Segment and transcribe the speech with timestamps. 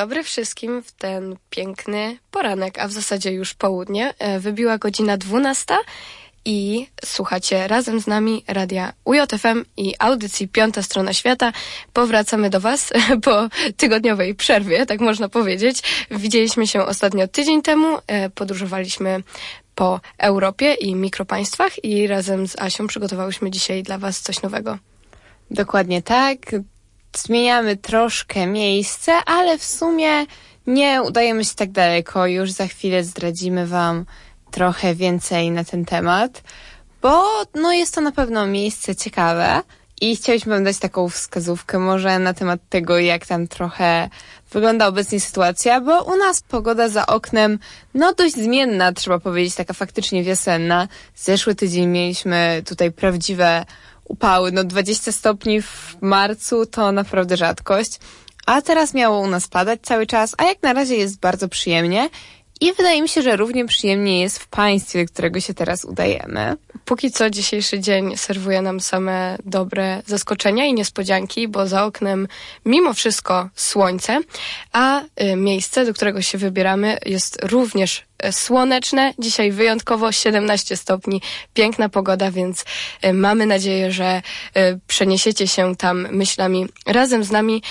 [0.00, 4.14] dobry wszystkim w ten piękny poranek, a w zasadzie już południe.
[4.18, 5.74] E, wybiła godzina 12
[6.44, 11.52] i słuchacie razem z nami radia UJFM i audycji Piąta Strona Świata.
[11.92, 12.92] Powracamy do Was
[13.26, 15.82] po tygodniowej przerwie, tak można powiedzieć.
[16.10, 19.22] Widzieliśmy się ostatnio tydzień temu, e, podróżowaliśmy
[19.74, 24.78] po Europie i mikropaństwach i razem z Asią przygotowałyśmy dzisiaj dla Was coś nowego.
[25.50, 26.38] Dokładnie tak.
[27.22, 30.26] Zmieniamy troszkę miejsce, ale w sumie
[30.66, 32.26] nie udajemy się tak daleko.
[32.26, 34.04] Już za chwilę zdradzimy Wam
[34.50, 36.42] trochę więcej na ten temat,
[37.02, 39.62] bo no jest to na pewno miejsce ciekawe
[40.00, 44.08] i chcieliśmy Wam dać taką wskazówkę może na temat tego, jak tam trochę
[44.52, 47.58] wygląda obecnie sytuacja, bo u nas pogoda za oknem,
[47.94, 50.88] no dość zmienna, trzeba powiedzieć, taka faktycznie wiosenna.
[51.16, 53.64] Zeszły tydzień mieliśmy tutaj prawdziwe
[54.08, 57.98] upały, no 20 stopni w marcu to naprawdę rzadkość.
[58.46, 62.10] A teraz miało u nas padać cały czas, a jak na razie jest bardzo przyjemnie
[62.60, 66.56] i wydaje mi się, że równie przyjemnie jest w państwie, do którego się teraz udajemy.
[66.84, 72.28] Póki co dzisiejszy dzień serwuje nam same dobre zaskoczenia i niespodzianki, bo za oknem
[72.64, 74.20] mimo wszystko słońce,
[74.72, 79.14] a y, miejsce, do którego się wybieramy jest również y, słoneczne.
[79.18, 81.22] Dzisiaj wyjątkowo 17 stopni,
[81.54, 82.64] piękna pogoda, więc
[83.04, 84.22] y, mamy nadzieję, że
[84.86, 87.62] przeniesiecie się tam myślami razem z nami.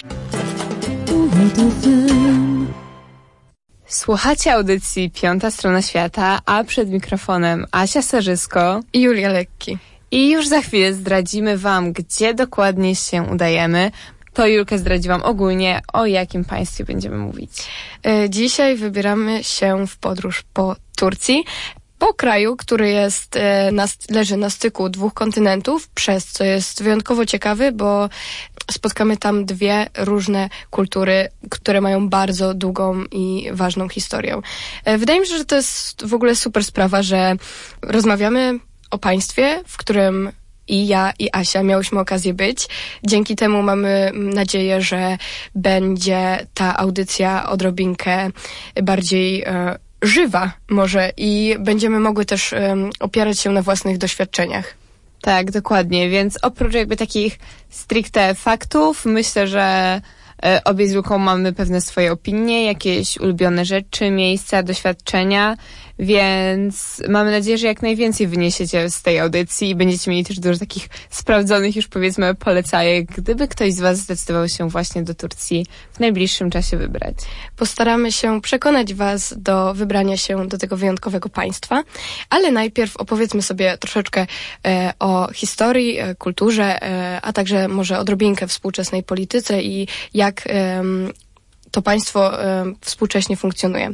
[3.88, 9.78] Słuchacie audycji Piąta Strona Świata, a przed mikrofonem Asia Sarzysko i Julia Lekki.
[10.12, 13.92] I już za chwilę zdradzimy Wam, gdzie dokładnie się udajemy.
[14.34, 17.52] To Julka zdradzi Wam ogólnie, o jakim państwie będziemy mówić.
[18.06, 21.44] E, dzisiaj wybieramy się w podróż po Turcji
[22.00, 27.26] po kraju, który jest, e, na, leży na styku dwóch kontynentów, przez co jest wyjątkowo
[27.26, 28.10] ciekawy, bo
[28.72, 34.42] spotkamy tam dwie różne kultury, które mają bardzo długą i ważną historię.
[34.86, 37.36] E, wydaje mi się, że to jest w ogóle super sprawa, że
[37.82, 38.60] rozmawiamy
[38.92, 40.32] o państwie, w którym
[40.68, 42.68] i ja i Asia miałyśmy okazję być.
[43.04, 45.18] Dzięki temu mamy nadzieję, że
[45.56, 48.30] będzie ta audycja odrobinkę
[48.84, 54.74] bardziej e, żywa może i będziemy mogły też um, opierać się na własnych doświadczeniach.
[55.22, 56.10] Tak, dokładnie.
[56.10, 60.02] Więc oprócz jakby takich stricte faktów, myślę, że
[60.44, 65.58] e, obie z Luką mamy pewne swoje opinie, jakieś ulubione rzeczy, miejsca, doświadczenia
[66.00, 70.60] więc mamy nadzieję, że jak najwięcej wyniesiecie z tej audycji i będziecie mieli też dużo
[70.60, 76.00] takich sprawdzonych już powiedzmy polecajek, gdyby ktoś z Was zdecydował się właśnie do Turcji w
[76.00, 77.16] najbliższym czasie wybrać.
[77.56, 81.84] Postaramy się przekonać Was do wybrania się do tego wyjątkowego państwa,
[82.30, 84.28] ale najpierw opowiedzmy sobie troszeczkę
[84.66, 90.48] e, o historii, e, kulturze, e, a także może odrobinkę współczesnej polityce i jak
[91.72, 93.90] to państwo e, współcześnie funkcjonuje.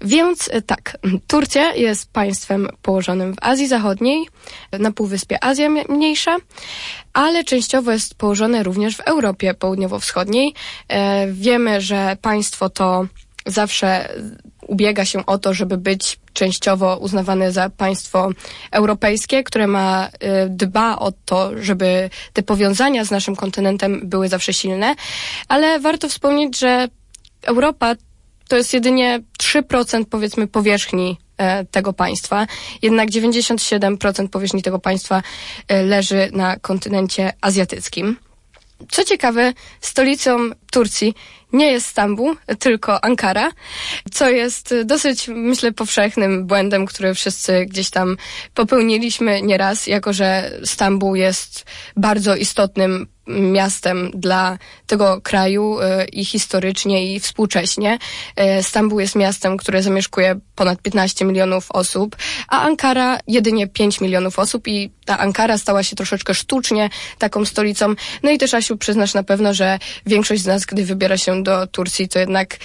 [0.00, 4.28] Więc e, tak, Turcja jest państwem położonym w Azji Zachodniej,
[4.72, 6.36] na Półwyspie Azja Mniejsza,
[7.12, 10.54] ale częściowo jest położone również w Europie Południowo-Wschodniej.
[10.88, 13.06] E, wiemy, że państwo to
[13.46, 14.08] zawsze
[14.66, 18.30] ubiega się o to, żeby być częściowo uznawane za państwo
[18.70, 20.08] europejskie, które ma,
[20.48, 24.94] dba o to, żeby te powiązania z naszym kontynentem były zawsze silne,
[25.48, 26.88] ale warto wspomnieć, że
[27.42, 27.94] Europa
[28.48, 32.46] to jest jedynie 3% powiedzmy powierzchni e, tego państwa.
[32.82, 35.22] Jednak 97% powierzchni tego państwa
[35.68, 38.16] leży na kontynencie azjatyckim.
[38.90, 41.14] Co ciekawe, stolicą Turcji
[41.52, 43.50] nie jest Stambuł, tylko Ankara,
[44.12, 48.16] co jest dosyć, myślę, powszechnym błędem, który wszyscy gdzieś tam
[48.54, 51.64] popełniliśmy nieraz, jako że Stambuł jest
[51.96, 57.98] bardzo istotnym miastem dla tego kraju e, i historycznie i współcześnie.
[58.36, 62.16] E, Stambuł jest miastem, które zamieszkuje ponad 15 milionów osób,
[62.48, 67.94] a Ankara jedynie 5 milionów osób i ta Ankara stała się troszeczkę sztucznie taką stolicą.
[68.22, 71.66] No i też Asiu przyznasz na pewno, że większość z nas, gdy wybiera się do
[71.66, 72.58] Turcji, to jednak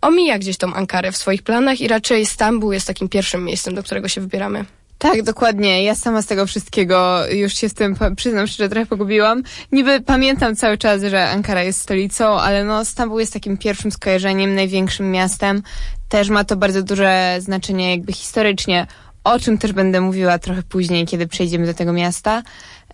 [0.00, 3.82] omija gdzieś tą Ankarę w swoich planach i raczej Stambuł jest takim pierwszym miejscem, do
[3.82, 4.64] którego się wybieramy.
[4.98, 5.84] Tak, dokładnie.
[5.84, 9.42] Ja sama z tego wszystkiego już się w tym, przyznam szczerze, trochę pogubiłam.
[9.72, 14.54] Niby pamiętam cały czas, że Ankara jest stolicą, ale no Stambuł jest takim pierwszym skojarzeniem,
[14.54, 15.62] największym miastem.
[16.08, 18.86] Też ma to bardzo duże znaczenie jakby historycznie,
[19.24, 22.42] o czym też będę mówiła trochę później, kiedy przejdziemy do tego miasta.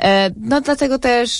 [0.01, 1.31] E, no dlatego też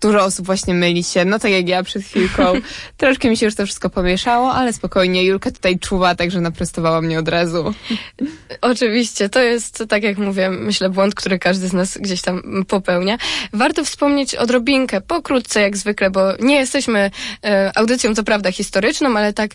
[0.00, 2.52] dużo osób właśnie myli się, no tak jak ja przed chwilką.
[2.96, 7.18] Troszkę mi się już to wszystko pomieszało, ale spokojnie, Julka tutaj czuwa, także naprostowała mnie
[7.18, 7.74] od razu.
[8.60, 13.18] Oczywiście, to jest, tak jak mówię, myślę, błąd, który każdy z nas gdzieś tam popełnia.
[13.52, 17.10] Warto wspomnieć odrobinkę, pokrótce jak zwykle, bo nie jesteśmy
[17.44, 19.50] e, audycją, co prawda, historyczną, ale tak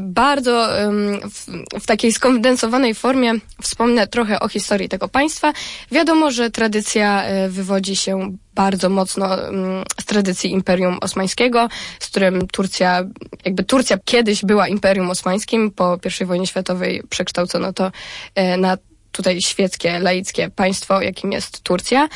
[0.00, 0.90] bardzo e,
[1.30, 1.46] w,
[1.80, 3.32] w takiej skondensowanej formie
[3.62, 5.52] wspomnę trochę o historii tego państwa.
[5.92, 11.68] Wiadomo, że tradycja e, wywodzi się bardzo mocno mm, z tradycji Imperium Osmańskiego,
[12.00, 13.04] z którym Turcja,
[13.44, 17.92] jakby Turcja kiedyś była Imperium Osmańskim, po I wojnie światowej przekształcono to
[18.34, 18.78] e, na
[19.12, 22.08] tutaj świeckie, laickie państwo, jakim jest Turcja.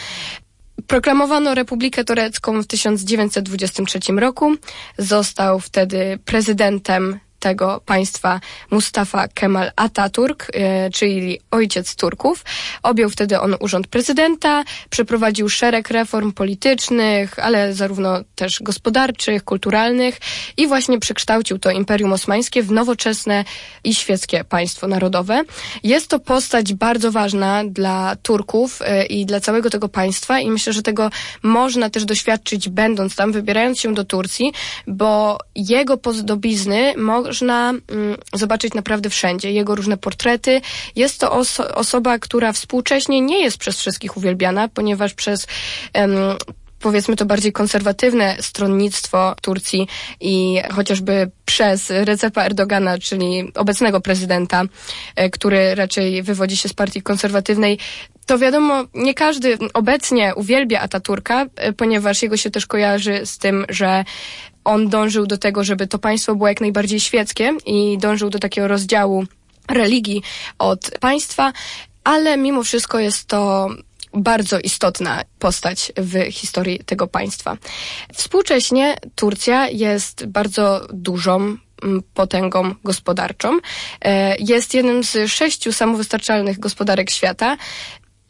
[0.87, 4.54] Proklamowano Republikę Turecką w 1923 roku.
[4.98, 8.40] Został wtedy prezydentem tego państwa
[8.70, 12.44] Mustafa Kemal Atatürk, e, czyli ojciec Turków.
[12.82, 20.19] Objął wtedy on urząd prezydenta, przeprowadził szereg reform politycznych, ale zarówno też gospodarczych, kulturalnych
[20.56, 23.44] i właśnie przekształcił to Imperium Osmańskie w nowoczesne
[23.84, 25.42] i świeckie państwo narodowe.
[25.82, 30.72] Jest to postać bardzo ważna dla Turków e, i dla całego tego państwa i myślę,
[30.72, 31.10] że tego
[31.42, 34.52] można też doświadczyć będąc tam, wybierając się do Turcji,
[34.87, 36.94] bo jego podobizny
[37.31, 39.53] można mm, zobaczyć naprawdę wszędzie.
[39.53, 40.61] Jego różne portrety.
[40.97, 45.47] Jest to oso osoba, która współcześnie nie jest przez wszystkich uwielbiana, ponieważ przez
[45.94, 46.12] um,
[46.81, 49.88] powiedzmy to bardziej konserwatywne stronnictwo Turcji
[50.21, 54.65] i chociażby przez Recepa Erdogana, czyli obecnego prezydenta,
[55.17, 57.79] e, który raczej wywodzi się z partii konserwatywnej,
[58.26, 63.67] to wiadomo, nie każdy obecnie uwielbia Ataturka, e, ponieważ jego się też kojarzy z tym,
[63.69, 64.05] że
[64.65, 68.69] on dążył do tego, żeby to państwo było jak najbardziej świeckie i dążył do takiego
[68.69, 69.25] rozdziału
[69.69, 70.23] religii
[70.59, 71.53] od państwa,
[72.05, 73.69] ale mimo wszystko jest to
[74.15, 77.57] bardzo istotna postać w historii tego państwa.
[78.15, 81.37] Współcześnie Turcja jest bardzo dużą
[81.83, 83.59] mm, potęgą gospodarczą.
[84.05, 87.57] E, jest jednym z sześciu samowystarczalnych gospodarek świata.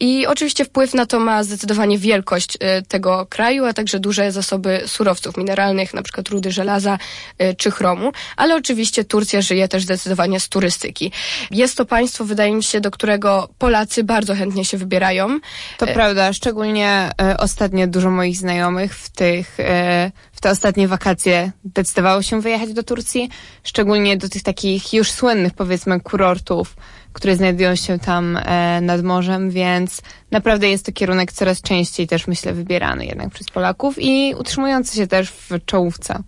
[0.01, 4.81] I oczywiście wpływ na to ma zdecydowanie wielkość y, tego kraju, a także duże zasoby
[4.85, 6.97] surowców mineralnych, na przykład rudy żelaza
[7.41, 11.11] y, czy chromu, ale oczywiście Turcja żyje też zdecydowanie z turystyki.
[11.51, 15.39] Jest to państwo, wydaje mi się, do którego Polacy bardzo chętnie się wybierają.
[15.77, 20.87] To e, prawda, szczególnie e, ostatnio dużo moich znajomych w tych e, w te ostatnie
[20.87, 23.29] wakacje decydowało się wyjechać do Turcji,
[23.63, 26.75] szczególnie do tych takich już słynnych, powiedzmy, kurortów,
[27.13, 32.27] które znajdują się tam e, nad morzem, więc naprawdę jest to kierunek coraz częściej też,
[32.27, 36.23] myślę, wybierany jednak przez Polaków i utrzymujący się też w czołówce.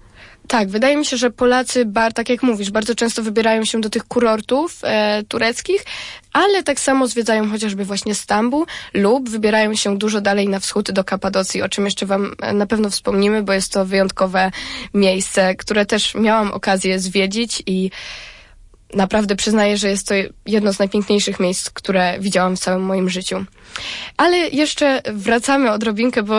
[0.47, 3.89] Tak, wydaje mi się, że Polacy, bar, tak jak mówisz, bardzo często wybierają się do
[3.89, 5.85] tych kurortów e, tureckich,
[6.33, 11.03] ale tak samo zwiedzają chociażby właśnie Stambuł lub wybierają się dużo dalej na wschód do
[11.03, 14.51] Kapadocji, o czym jeszcze Wam e, na pewno wspomnimy, bo jest to wyjątkowe
[14.94, 17.91] miejsce, które też miałam okazję zwiedzić i
[18.95, 20.13] naprawdę przyznaję, że jest to
[20.45, 23.45] jedno z najpiękniejszych miejsc, które widziałam w całym moim życiu.
[24.18, 26.36] Ale jeszcze wracamy odrobinkę, bo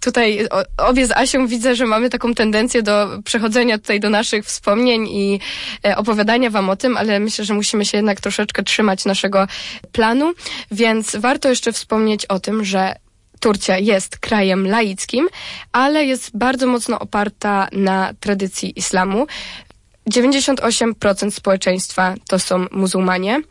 [0.00, 0.46] tutaj
[0.76, 5.40] obie z Asią widzę, że mamy taką tendencję do przechodzenia tutaj do naszych wspomnień i
[5.86, 9.46] e, opowiadania wam o tym, ale myślę, że musimy się jednak troszeczkę trzymać naszego
[9.92, 10.34] planu,
[10.70, 12.94] więc warto jeszcze wspomnieć o tym, że
[13.40, 15.28] Turcja jest krajem laickim,
[15.72, 19.26] ale jest bardzo mocno oparta na tradycji islamu.
[20.10, 23.42] 98% społeczeństwa to są muzułmanie.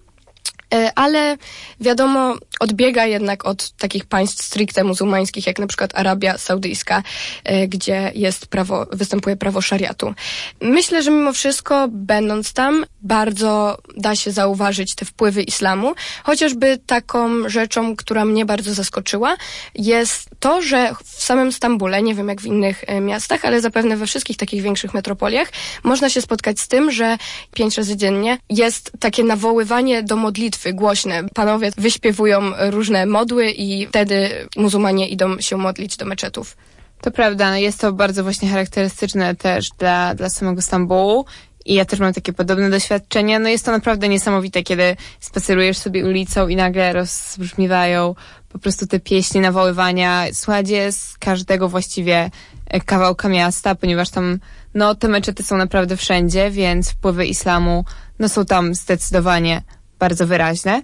[0.73, 1.37] E, ale
[1.79, 7.03] wiadomo, odbiega jednak od takich państw stricte muzułmańskich, jak na przykład Arabia Saudyjska,
[7.43, 10.13] e, gdzie jest prawo, występuje prawo szariatu.
[10.61, 15.93] Myślę, że mimo wszystko, będąc tam, bardzo da się zauważyć te wpływy islamu.
[16.23, 19.35] Chociażby taką rzeczą, która mnie bardzo zaskoczyła,
[19.75, 23.97] jest to, że w samym Stambule, nie wiem jak w innych e, miastach, ale zapewne
[23.97, 25.51] we wszystkich takich większych metropoliach,
[25.83, 27.17] można się spotkać z tym, że
[27.53, 31.23] pięć razy dziennie jest takie nawoływanie do modlitwy głośne.
[31.33, 36.57] Panowie wyśpiewują różne modły i wtedy muzułmanie idą się modlić do meczetów.
[37.01, 41.25] To prawda, no jest to bardzo właśnie charakterystyczne też dla, dla samego Stambułu.
[41.65, 43.39] I ja też mam takie podobne doświadczenia.
[43.39, 48.15] No jest to naprawdę niesamowite, kiedy spacerujesz sobie ulicą i nagle rozbrzmiewają
[48.49, 50.25] po prostu te pieśni, nawoływania.
[50.33, 52.31] Słuchajcie z każdego właściwie
[52.67, 54.39] e, kawałka miasta, ponieważ tam,
[54.73, 57.85] no, te meczety są naprawdę wszędzie, więc wpływy islamu,
[58.19, 59.61] no, są tam zdecydowanie
[60.03, 60.81] bardzo wyraźne.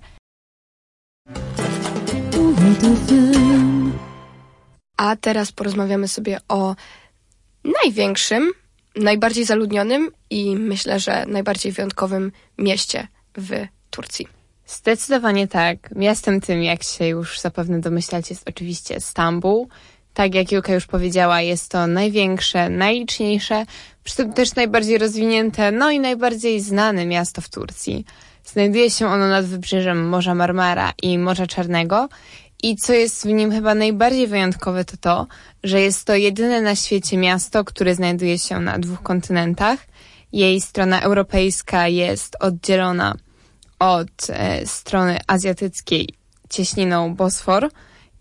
[4.97, 6.75] A teraz porozmawiamy sobie o
[7.83, 8.51] największym,
[8.95, 13.07] najbardziej zaludnionym i myślę, że najbardziej wyjątkowym mieście
[13.37, 13.49] w
[13.89, 14.27] Turcji.
[14.67, 15.77] Zdecydowanie tak.
[15.95, 19.69] Miastem tym, jak się już zapewne domyślacie, jest oczywiście Stambuł.
[20.13, 23.65] Tak jak Juka już powiedziała, jest to największe, najliczniejsze,
[24.03, 28.05] przy tym też najbardziej rozwinięte, no i najbardziej znane miasto w Turcji.
[28.53, 32.09] Znajduje się ono nad wybrzeżem Morza Marmara i Morza Czarnego
[32.63, 35.27] i co jest w nim chyba najbardziej wyjątkowe to to,
[35.63, 39.79] że jest to jedyne na świecie miasto, które znajduje się na dwóch kontynentach.
[40.31, 43.15] Jej strona europejska jest oddzielona
[43.79, 46.09] od e, strony azjatyckiej
[46.49, 47.69] cieśniną Bosfor.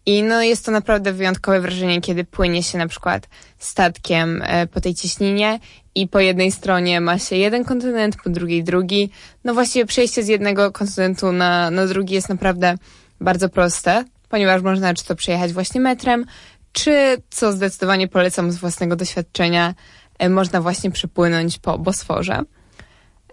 [0.09, 4.81] I no jest to naprawdę wyjątkowe wrażenie, kiedy płynie się na przykład statkiem e, po
[4.81, 5.61] tej cieśninie
[5.95, 9.11] i po jednej stronie ma się jeden kontynent, po drugiej drugi.
[9.45, 12.75] No właściwie przejście z jednego kontynentu na, na drugi jest naprawdę
[13.21, 16.25] bardzo proste, ponieważ można czy to przejechać właśnie metrem,
[16.73, 19.75] czy, co zdecydowanie polecam z własnego doświadczenia,
[20.19, 22.43] e, można właśnie przepłynąć po Bosforze.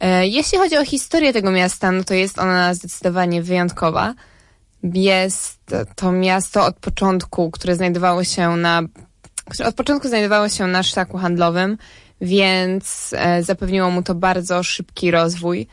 [0.01, 4.13] E, jeśli chodzi o historię tego miasta, no to jest ona zdecydowanie wyjątkowa.
[4.93, 5.59] Jest
[5.95, 8.81] to miasto od początku, które znajdowało się na,
[9.49, 11.77] które od początku znajdowało się na szlaku handlowym,
[12.21, 15.67] więc e, zapewniło mu to bardzo szybki rozwój.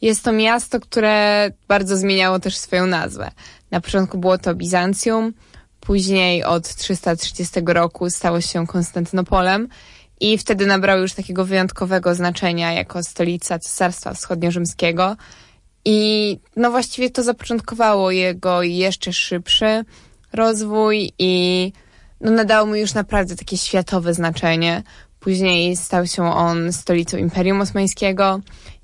[0.00, 3.30] Jest to miasto, które bardzo zmieniało też swoją nazwę.
[3.70, 5.32] Na początku było to Bizancjum,
[5.80, 9.68] później od 330 roku stało się Konstantynopolem
[10.20, 15.16] i wtedy nabrał już takiego wyjątkowego znaczenia jako stolica Cesarstwa Wschodnio-Rzymskiego.
[15.84, 19.84] I no właściwie to zapoczątkowało jego jeszcze szybszy
[20.32, 21.72] rozwój i
[22.20, 24.82] no nadało mu już naprawdę takie światowe znaczenie.
[25.20, 28.40] Później stał się on stolicą Imperium Osmańskiego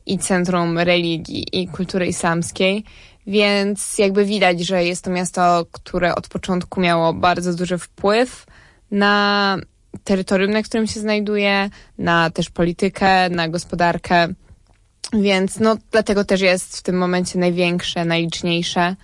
[0.07, 2.85] i centrum religii i kultury islamskiej,
[3.26, 8.47] więc jakby widać, że jest to miasto, które od początku miało bardzo duży wpływ
[8.90, 9.57] na
[10.04, 14.28] terytorium, na którym się znajduje, na też politykę, na gospodarkę.
[15.12, 18.97] Więc no, dlatego też jest w tym momencie największe, najliczniejsze.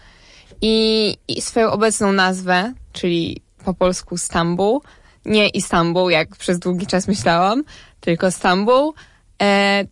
[0.60, 4.82] I, I swoją obecną nazwę, czyli po polsku Stambuł,
[5.24, 7.64] nie Istanbul, jak przez długi czas myślałam,
[8.00, 8.94] tylko Stambuł,
[9.42, 9.84] e,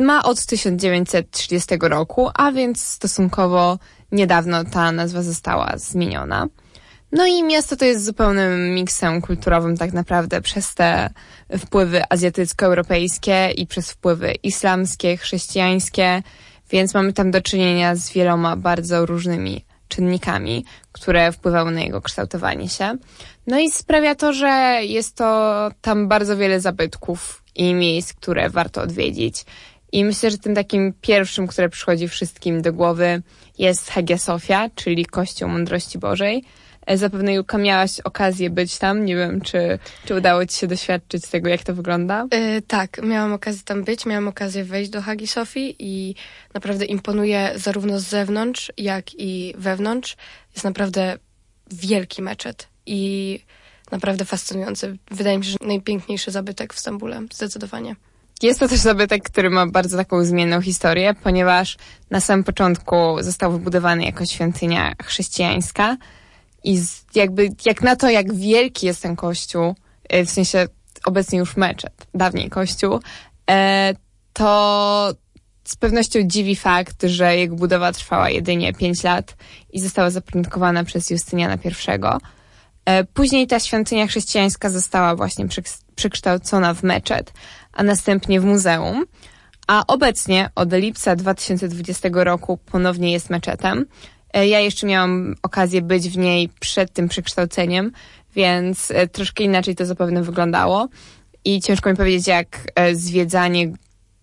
[0.00, 3.78] ma od 1930 roku, a więc stosunkowo
[4.12, 6.46] niedawno ta nazwa została zmieniona.
[7.12, 11.10] No i miasto to jest zupełnym miksem kulturowym tak naprawdę przez te
[11.58, 16.22] wpływy azjatycko-europejskie i przez wpływy islamskie, chrześcijańskie,
[16.70, 22.68] więc mamy tam do czynienia z wieloma bardzo różnymi czynnikami, które wpływały na jego kształtowanie
[22.68, 22.96] się.
[23.46, 28.82] No i sprawia to, że jest to tam bardzo wiele zabytków i miejsc, które warto
[28.82, 29.44] odwiedzić.
[29.92, 33.22] I myślę, że tym takim pierwszym, które przychodzi wszystkim do głowy
[33.58, 36.44] jest Hagia Sofia, czyli Kościół Mądrości Bożej.
[36.90, 39.04] E, zapewne Julka miałaś okazję być tam.
[39.04, 42.26] Nie wiem, czy, czy udało ci się doświadczyć tego, jak to wygląda?
[42.32, 46.14] Yy, tak, miałam okazję tam być, miałam okazję wejść do Hagi Sofii i
[46.54, 50.16] naprawdę imponuje zarówno z zewnątrz, jak i wewnątrz.
[50.54, 51.18] Jest naprawdę
[51.70, 53.40] wielki meczet i
[53.90, 54.96] naprawdę fascynujący.
[55.10, 57.96] Wydaje mi się, że najpiękniejszy zabytek w Stambule, zdecydowanie.
[58.42, 61.76] Jest to też zabytek, który ma bardzo taką zmienną historię, ponieważ
[62.10, 65.96] na samym początku został wybudowany jako świątynia chrześcijańska
[66.64, 66.82] i
[67.14, 69.74] jakby jak na to, jak wielki jest ten kościół,
[70.08, 70.66] e, w sensie
[71.04, 73.00] obecnie już meczet, dawniej kościół,
[73.50, 73.94] e,
[74.32, 75.14] to
[75.64, 79.36] z pewnością dziwi fakt, że jego budowa trwała jedynie 5 lat
[79.72, 81.70] i została zapoczątkowana przez Justyniana I.
[82.84, 85.46] E, później ta świątynia chrześcijańska została właśnie
[85.94, 87.32] przekształcona w meczet,
[87.72, 89.04] a następnie w muzeum,
[89.66, 93.86] a obecnie od lipca 2020 roku ponownie jest meczetem.
[94.34, 97.92] E, ja jeszcze miałam okazję być w niej przed tym przekształceniem,
[98.34, 100.88] więc e, troszkę inaczej to zapewne wyglądało.
[101.44, 103.72] I ciężko mi powiedzieć, jak e, zwiedzanie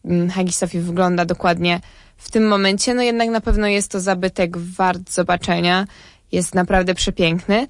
[0.06, 1.80] mm, Hagi Sofii wygląda dokładnie
[2.18, 2.94] w tym momencie.
[2.94, 5.88] No jednak na pewno jest to zabytek wart zobaczenia.
[6.32, 7.68] Jest naprawdę przepiękny,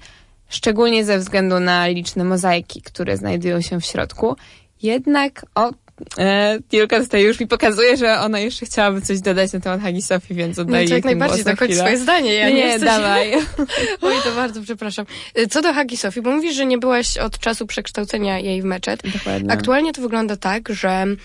[0.48, 4.36] szczególnie ze względu na liczne mozaiki, które znajdują się w środku.
[4.82, 5.70] Jednak, o,
[6.18, 10.02] E, Julka tutaj już mi pokazuje, że ona jeszcze chciałaby coś dodać na temat Hagi
[10.02, 12.34] Sofii, więc oddaję no, jak najbardziej, dokończ swoje zdanie.
[12.34, 13.32] Ja nie, nie dawaj.
[14.02, 15.06] Oj, to bardzo przepraszam.
[15.34, 18.64] E, co do Hagi Sofii, bo mówisz, że nie byłaś od czasu przekształcenia jej w
[18.64, 19.02] meczet.
[19.12, 19.52] Dokładnie.
[19.52, 21.18] Aktualnie to wygląda tak, że mm,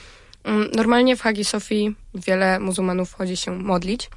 [0.75, 4.09] normalnie w Hagi Sofii wiele muzułmanów chodzi się modlić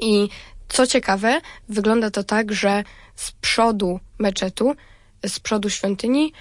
[0.00, 0.28] i
[0.68, 2.84] co ciekawe, wygląda to tak, że
[3.16, 4.74] z przodu meczetu,
[5.26, 6.32] z przodu świątyni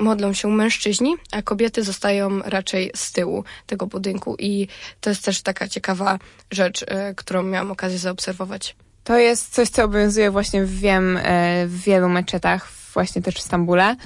[0.00, 4.68] modlą się mężczyźni, a kobiety zostają raczej z tyłu tego budynku i
[5.00, 6.18] to jest też taka ciekawa
[6.50, 8.76] rzecz, e, którą miałam okazję zaobserwować.
[9.04, 13.96] To jest coś, co obowiązuje właśnie, wiem, e, w wielu meczetach, właśnie też w Stambule.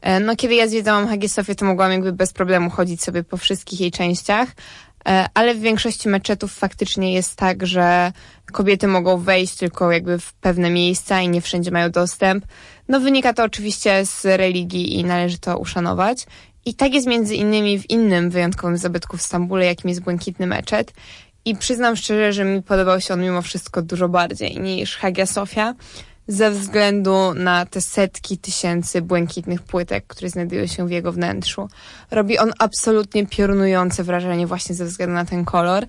[0.00, 3.36] E, no, kiedy ja zwiedzałam Hagię Sofię, to mogłam jakby bez problemu chodzić sobie po
[3.36, 4.48] wszystkich jej częściach.
[5.08, 8.12] E, ale w większości meczetów faktycznie jest tak, że
[8.52, 12.44] kobiety mogą wejść tylko jakby w pewne miejsca i nie wszędzie mają dostęp.
[12.88, 16.26] No wynika to oczywiście z religii i należy to uszanować.
[16.64, 20.92] I tak jest między innymi w innym wyjątkowym zabytku w Stambule, jakim jest Błękitny Meczet.
[21.44, 25.74] I przyznam szczerze, że mi podobał się on mimo wszystko dużo bardziej niż Hagia Sofia,
[26.28, 31.68] ze względu na te setki tysięcy błękitnych płytek, które znajdują się w jego wnętrzu.
[32.10, 35.86] Robi on absolutnie piorunujące wrażenie właśnie ze względu na ten kolor.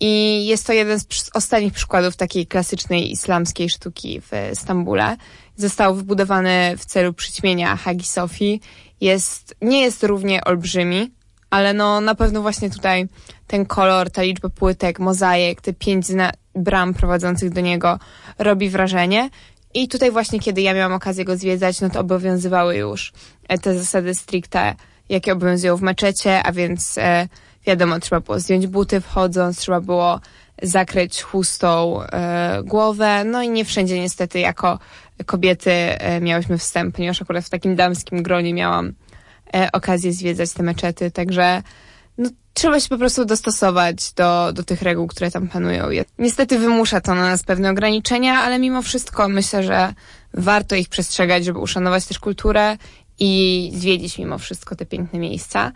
[0.00, 5.16] I jest to jeden z ostatnich przykładów takiej klasycznej islamskiej sztuki w Stambule.
[5.56, 8.60] Został wybudowany w celu przyćmienia Hagi Sofii.
[9.00, 11.10] Jest, nie jest równie olbrzymi,
[11.50, 13.08] ale no na pewno właśnie tutaj
[13.46, 16.06] ten kolor, ta liczba płytek, mozaik, te pięć
[16.54, 17.98] bram prowadzących do niego
[18.38, 19.30] robi wrażenie.
[19.74, 23.12] I tutaj właśnie, kiedy ja miałam okazję go zwiedzać, no to obowiązywały już
[23.48, 24.74] e, te zasady stricte,
[25.08, 27.28] jakie obowiązują w meczecie, a więc e,
[27.66, 30.20] wiadomo, trzeba było zdjąć buty wchodząc, trzeba było
[30.62, 34.78] zakryć chustą e, głowę, no i nie wszędzie niestety jako
[35.26, 38.92] kobiety e, miałyśmy wstęp, ponieważ akurat w takim damskim gronie miałam
[39.54, 41.62] e, okazję zwiedzać te meczety, także
[42.18, 45.88] no, trzeba się po prostu dostosować do, do tych reguł, które tam panują.
[46.18, 49.94] Niestety wymusza to na nas pewne ograniczenia, ale mimo wszystko myślę, że
[50.34, 52.76] warto ich przestrzegać, żeby uszanować też kulturę
[53.18, 55.72] i zwiedzić mimo wszystko te piękne miejsca.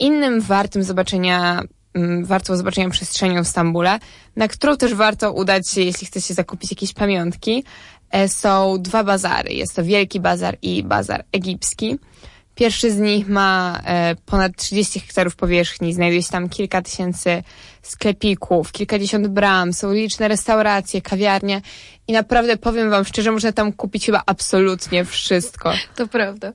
[0.00, 1.62] Innym wartym zobaczenia,
[1.94, 3.98] mm, warto zobaczenia przestrzenią w Stambule,
[4.36, 7.64] na którą też warto udać się, jeśli chce się zakupić jakieś pamiątki,
[8.10, 9.52] e, są dwa bazary.
[9.52, 11.98] Jest to Wielki Bazar i Bazar Egipski.
[12.54, 17.42] Pierwszy z nich ma e, ponad 30 hektarów powierzchni, znajduje się tam kilka tysięcy
[17.82, 21.60] sklepików, kilkadziesiąt bram, są liczne restauracje, kawiarnie
[22.08, 25.72] i naprawdę powiem wam szczerze, można tam kupić chyba absolutnie wszystko.
[25.96, 26.52] To prawda.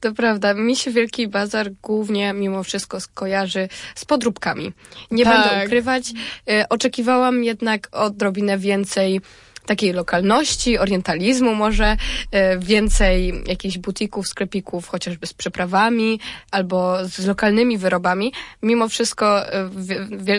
[0.00, 0.54] To prawda.
[0.54, 4.72] Mi się Wielki Bazar głównie mimo wszystko skojarzy z podróbkami.
[5.10, 5.48] Nie tak.
[5.48, 6.12] będę ukrywać.
[6.50, 9.20] E, oczekiwałam jednak odrobinę więcej
[9.66, 11.96] takiej lokalności, orientalizmu może,
[12.30, 18.32] e, więcej jakichś butików, sklepików, chociażby z przyprawami albo z lokalnymi wyrobami.
[18.62, 19.70] Mimo wszystko e,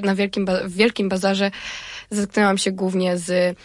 [0.04, 1.52] na wielkim, w Wielkim Bazarze
[2.10, 3.58] zetknęłam się głównie z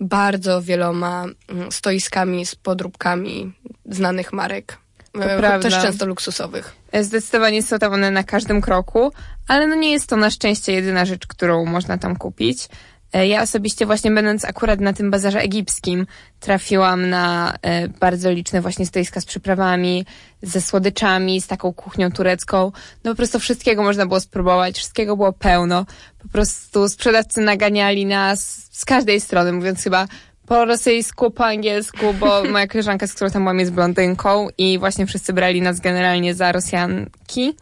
[0.00, 3.52] bardzo wieloma mm, stoiskami z podróbkami
[3.86, 4.78] znanych marek.
[5.12, 6.76] To e, też często luksusowych.
[7.00, 9.12] Zdecydowanie są tam one na każdym kroku,
[9.48, 12.68] ale no nie jest to na szczęście jedyna rzecz, którą można tam kupić.
[13.12, 16.06] E, ja osobiście właśnie będąc akurat na tym bazarze egipskim
[16.40, 20.06] trafiłam na e, bardzo liczne właśnie stoiska z przyprawami,
[20.42, 22.72] ze słodyczami, z taką kuchnią turecką.
[23.04, 25.86] No po prostu wszystkiego można było spróbować, wszystkiego było pełno.
[26.18, 30.06] Po prostu sprzedawcy naganiali nas z każdej strony, mówiąc chyba
[30.46, 35.06] po rosyjsku, po angielsku, bo moja koleżanka, z którą tam byłam, jest blondynką i właśnie
[35.06, 37.56] wszyscy brali nas generalnie za Rosjanki,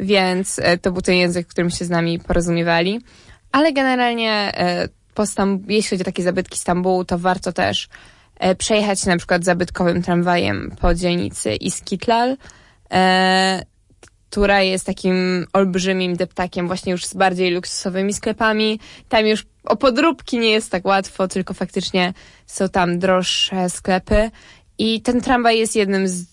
[0.00, 3.00] więc e, to był ten język, którym się z nami porozumiewali.
[3.52, 7.88] Ale generalnie e, po Stamb- jeśli chodzi o takie zabytki Stambułu, to warto też
[8.38, 12.36] e, przejechać na przykład zabytkowym tramwajem po dzielnicy Iskitlal,
[12.92, 13.62] e,
[14.30, 18.80] która jest takim olbrzymim deptakiem właśnie już z bardziej luksusowymi sklepami.
[19.08, 22.14] Tam już o podróbki nie jest tak łatwo, tylko faktycznie
[22.46, 24.30] są tam droższe sklepy.
[24.78, 26.24] I ten tramwaj jest jednym z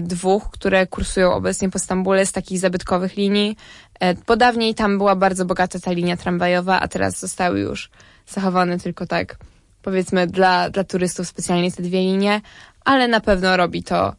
[0.00, 3.56] dwóch, które kursują obecnie po Stambule z takich zabytkowych linii.
[4.00, 7.90] E, bo dawniej tam była bardzo bogata ta linia tramwajowa, a teraz zostały już
[8.26, 9.36] zachowane tylko tak,
[9.82, 12.40] powiedzmy, dla, dla turystów specjalnie te dwie linie,
[12.84, 14.14] ale na pewno robi to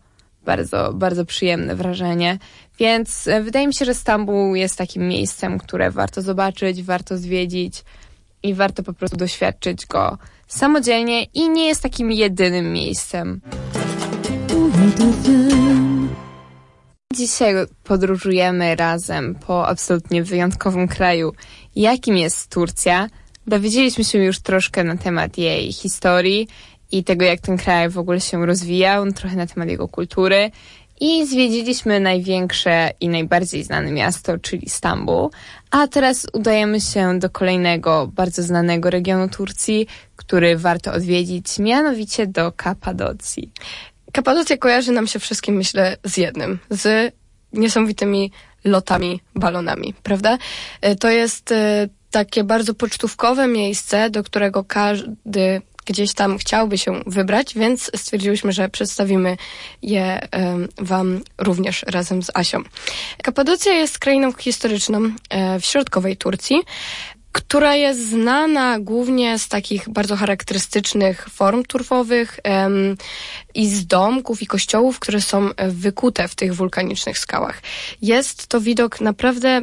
[0.45, 2.37] bardzo, bardzo przyjemne wrażenie.
[2.79, 7.83] Więc e, wydaje mi się, że Stambuł jest takim miejscem, które warto zobaczyć, warto zwiedzić
[8.43, 13.41] i warto po prostu doświadczyć go samodzielnie i nie jest takim jedynym miejscem.
[17.13, 21.33] Dzisiaj podróżujemy razem po absolutnie wyjątkowym kraju,
[21.75, 23.09] jakim jest Turcja.
[23.47, 26.47] Dowiedzieliśmy się już troszkę na temat jej historii
[26.91, 30.51] i tego, jak ten kraj w ogóle się rozwijał, trochę na temat jego kultury.
[30.99, 35.31] I zwiedziliśmy największe i najbardziej znane miasto, czyli Stambuł.
[35.71, 42.51] A teraz udajemy się do kolejnego, bardzo znanego regionu Turcji, który warto odwiedzić, mianowicie do
[42.51, 43.51] Kapadocji.
[44.17, 47.13] Kapadocja kojarzy nam się wszystkim, myślę, z jednym, z
[47.53, 48.31] niesamowitymi
[48.63, 50.37] lotami, balonami, prawda?
[50.81, 57.01] E, to jest e, takie bardzo pocztówkowe miejsce, do którego każdy gdzieś tam chciałby się
[57.07, 59.37] wybrać, więc stwierdziłyśmy, że przedstawimy
[59.81, 62.61] je um, Wam również razem z Asią.
[63.23, 66.61] Kapadocja jest krainą historyczną e, w środkowej Turcji
[67.37, 72.39] która jest znana głównie z takich bardzo charakterystycznych form turfowych
[73.53, 77.61] i z domków i kościołów, które są wykute w tych wulkanicznych skałach.
[78.01, 79.61] Jest to widok naprawdę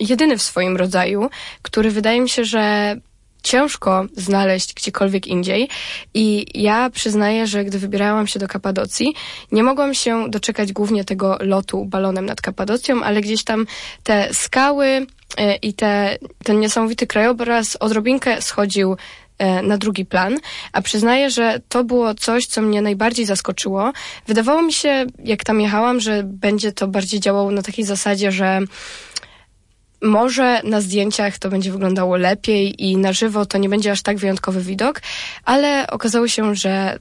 [0.00, 1.30] jedyny w swoim rodzaju,
[1.62, 2.96] który wydaje mi się, że
[3.42, 5.68] ciężko znaleźć gdziekolwiek indziej.
[6.14, 9.14] I ja przyznaję, że gdy wybierałam się do Kapadocji,
[9.52, 13.66] nie mogłam się doczekać głównie tego lotu balonem nad Kapadocją, ale gdzieś tam
[14.02, 18.96] te skały e, i te, ten niesamowity krajobraz odrobinkę schodził
[19.38, 20.38] e, na drugi plan,
[20.72, 23.92] a przyznaję, że to było coś, co mnie najbardziej zaskoczyło.
[24.26, 28.60] Wydawało mi się, jak tam jechałam, że będzie to bardziej działało na takiej zasadzie, że
[30.02, 34.18] może na zdjęciach to będzie wyglądało lepiej i na żywo to nie będzie aż tak
[34.18, 35.02] wyjątkowy widok,
[35.44, 36.98] ale okazało się, że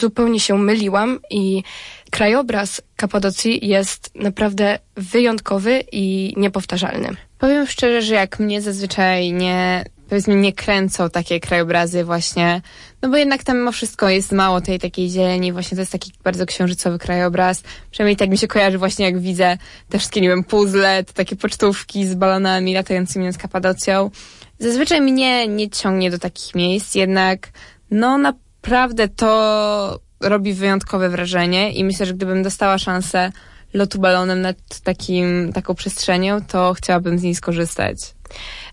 [0.00, 1.62] zupełnie się myliłam i
[2.10, 7.08] krajobraz Kapadocji jest naprawdę wyjątkowy i niepowtarzalny.
[7.38, 12.60] Powiem szczerze, że jak mnie zazwyczaj nie powiedzmy nie kręcą takie krajobrazy właśnie,
[13.02, 16.12] no bo jednak tam mimo wszystko jest mało tej takiej zieleni, właśnie to jest taki
[16.24, 20.44] bardzo księżycowy krajobraz, przynajmniej tak mi się kojarzy właśnie jak widzę te wszystkie, nie wiem,
[20.44, 24.10] puzzle, te takie pocztówki z balonami latającymi nad Kapadocją.
[24.58, 27.48] Zazwyczaj mnie nie ciągnie do takich miejsc, jednak
[27.90, 33.32] no naprawdę to robi wyjątkowe wrażenie i myślę, że gdybym dostała szansę
[33.74, 37.96] lotu balonem nad takim, taką przestrzenią, to chciałabym z niej skorzystać.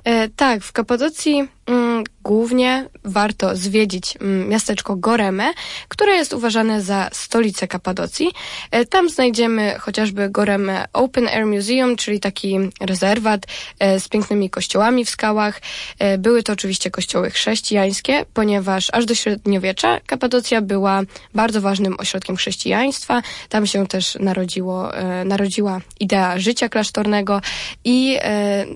[0.04, 1.89] E, tak, w Kapadocji mm,
[2.30, 5.52] głównie warto zwiedzić mm, miasteczko Goreme,
[5.88, 8.32] które jest uważane za stolicę Kapadocji.
[8.72, 13.46] E, tam znajdziemy chociażby Goreme Open Air Museum, czyli taki rezerwat
[13.80, 15.62] e, z pięknymi kościołami w skałach.
[16.00, 21.02] E, były to oczywiście kościoły chrześcijańskie, ponieważ aż do średniowiecza Kapadocja była
[21.36, 23.22] bardzo ważnym ośrodkiem chrześcijaństwa.
[23.50, 24.92] Tam się też narodziło,
[25.26, 27.42] narodziła idea życia klasztornego
[27.84, 28.18] i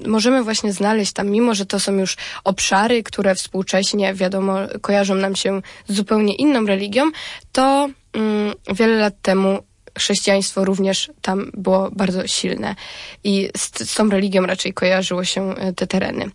[0.07, 5.35] możemy właśnie znaleźć tam, mimo że to są już obszary, które współcześnie, wiadomo, kojarzą nam
[5.35, 7.11] się z zupełnie inną religią,
[7.51, 9.59] to mm, wiele lat temu
[9.97, 12.75] chrześcijaństwo również tam było bardzo silne
[13.23, 16.25] i z, z, tą religią raczej kojarzyło się e, te tereny.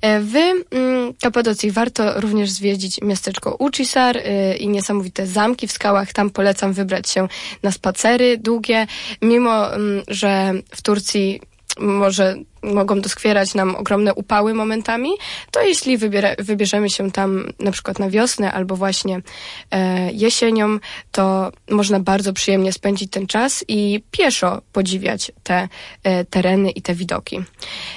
[0.00, 6.12] E, w mm, Kapadocji warto również zwiedzić miasteczko Ucisar e, i niesamowite zamki w skałach.
[6.12, 7.28] Tam polecam wybrać się
[7.62, 8.86] na spacery długie,
[9.22, 11.40] mimo mm, że w Turcji
[11.78, 15.10] może mogą doskwierać nam ogromne upały momentami,
[15.50, 19.20] to jeśli wybiera, wybierzemy się tam na przykład na wiosnę albo właśnie
[19.70, 20.78] e, jesienią,
[21.12, 25.68] to można bardzo przyjemnie spędzić ten czas i pieszo podziwiać te
[26.02, 27.40] e, tereny i te widoki.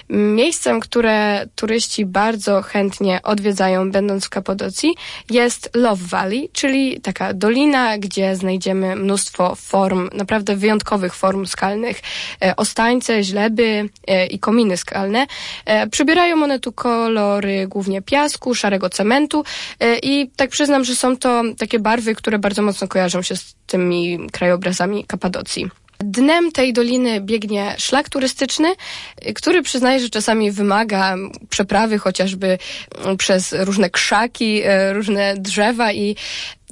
[0.10, 4.96] Miejscem, które turyści bardzo chętnie odwiedzają, będąc w Kapodocji,
[5.30, 12.02] jest Love Valley, czyli taka dolina, gdzie znajdziemy mnóstwo form, naprawdę wyjątkowych form skalnych,
[12.44, 15.28] e, ostańce, źleby e, i kominy skalne.
[15.66, 19.44] E, przybierają one tu kolory głównie piasku, szarego cementu
[19.80, 23.56] e, i tak przyznam, że są to takie barwy, które bardzo mocno kojarzą się z
[23.68, 25.70] tymi krajobrazami Kapadocji.
[26.00, 28.74] Dnem tej doliny biegnie szlak turystyczny,
[29.36, 31.16] który przyznaję, że czasami wymaga
[31.50, 32.58] przeprawy chociażby
[33.18, 36.16] przez różne krzaki, e, różne drzewa i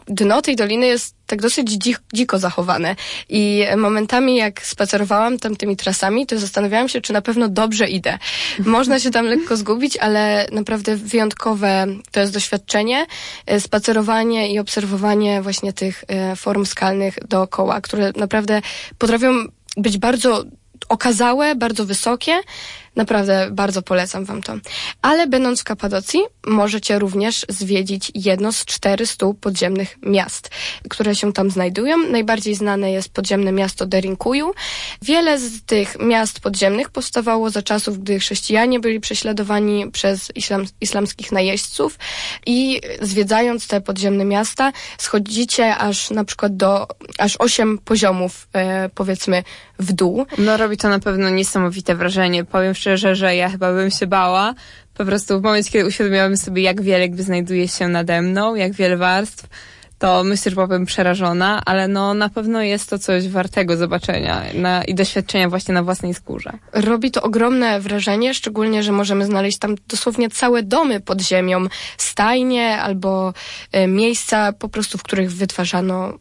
[0.10, 2.95] dno tej doliny jest tak dosyć dzik, dziko zachowane.
[3.30, 8.17] I momentami, jak spacerowałam tam tymi trasami, to zastanawiałam się, czy na pewno dobrze idę.
[8.65, 13.06] Można się tam lekko zgubić, ale naprawdę wyjątkowe to jest doświadczenie,
[13.45, 18.62] e, spacerowanie i obserwowanie właśnie tych e, form skalnych dookoła, które naprawdę
[18.98, 19.34] potrafią
[19.78, 20.45] być bardzo
[20.89, 22.39] okazałe, bardzo wysokie,
[22.99, 24.53] Naprawdę bardzo polecam Wam to.
[25.01, 30.49] Ale będąc w Kapadocji, możecie również zwiedzić jedno z 400 podziemnych miast,
[30.89, 31.97] które się tam znajdują.
[31.97, 34.53] Najbardziej znane jest podziemne miasto Derinkuju.
[35.01, 41.31] Wiele z tych miast podziemnych powstawało za czasów, gdy chrześcijanie byli prześladowani przez islam, islamskich
[41.31, 41.99] najeźdźców
[42.45, 49.43] i zwiedzając te podziemne miasta, schodzicie aż na przykład do aż 8 poziomów, e, powiedzmy,
[49.79, 50.25] w dół.
[50.38, 52.45] No robi to na pewno niesamowite wrażenie.
[52.45, 54.54] Powiem szczerze, że ja chyba bym się bała.
[54.93, 58.97] Po prostu w momencie, kiedy uświadomiłabym sobie, jak wiele znajduje się nade mną, jak wiele
[58.97, 59.47] warstw,
[59.99, 64.84] to myślę, że byłabym przerażona, ale no na pewno jest to coś wartego zobaczenia na,
[64.84, 66.52] i doświadczenia właśnie na własnej skórze.
[66.73, 71.65] Robi to ogromne wrażenie, szczególnie, że możemy znaleźć tam dosłownie całe domy pod ziemią,
[71.97, 73.34] stajnie albo
[73.75, 76.13] y, miejsca po prostu, w których wytwarzano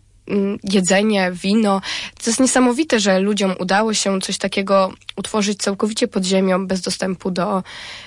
[0.65, 1.81] jedzenie, wino.
[2.25, 7.31] To jest niesamowite, że ludziom udało się coś takiego utworzyć całkowicie pod ziemią, bez dostępu
[7.31, 7.63] do,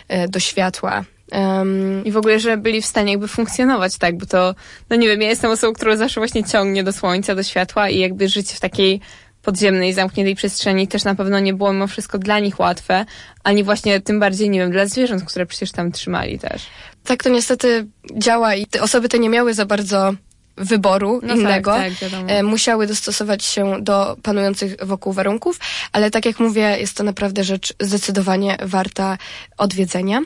[0.08, 1.04] e, do światła.
[1.32, 4.56] Um, I w ogóle, że byli w stanie jakby funkcjonować, tak, bo to,
[4.90, 8.00] no nie wiem, ja jestem osobą, która zawsze właśnie ciągnie do słońca, do światła i
[8.00, 9.02] jakby życie w takiej
[9.42, 13.06] podziemnej, zamkniętej przestrzeni też na pewno nie było mimo wszystko dla nich łatwe,
[13.44, 16.66] ani właśnie tym bardziej, nie wiem, dla zwierząt, które przecież tam trzymali też.
[17.04, 20.14] Tak to niestety działa i te osoby te nie miały za bardzo
[20.58, 21.72] wyboru No innego.
[21.72, 25.60] Tak, tak, musiały dostosować się do panujących wokół warunków,
[25.92, 29.18] ale tak jak mówię, jest to naprawdę rzecz zdecydowanie warta
[29.58, 30.22] odwiedzenia.